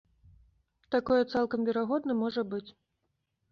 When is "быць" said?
2.57-2.67